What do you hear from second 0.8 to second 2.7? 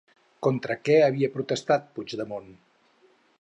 que havia protestat Puigdemont?